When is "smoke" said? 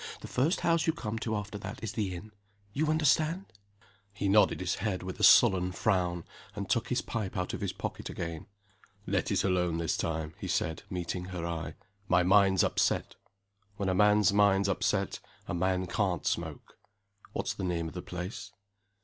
16.25-16.79